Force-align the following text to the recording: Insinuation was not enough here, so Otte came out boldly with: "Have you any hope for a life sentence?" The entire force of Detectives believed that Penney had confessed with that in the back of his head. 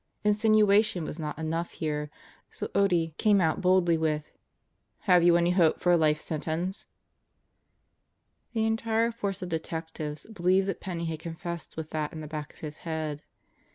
Insinuation 0.23 1.03
was 1.03 1.19
not 1.19 1.37
enough 1.37 1.73
here, 1.73 2.09
so 2.49 2.69
Otte 2.73 3.15
came 3.17 3.39
out 3.39 3.61
boldly 3.61 3.99
with: 3.99 4.31
"Have 5.01 5.21
you 5.21 5.37
any 5.37 5.51
hope 5.51 5.79
for 5.79 5.91
a 5.91 5.95
life 5.97 6.19
sentence?" 6.19 6.87
The 8.53 8.65
entire 8.65 9.11
force 9.11 9.43
of 9.43 9.49
Detectives 9.49 10.25
believed 10.25 10.65
that 10.69 10.81
Penney 10.81 11.05
had 11.05 11.19
confessed 11.19 11.77
with 11.77 11.91
that 11.91 12.13
in 12.13 12.21
the 12.21 12.27
back 12.27 12.51
of 12.53 12.61
his 12.61 12.77
head. 12.77 13.21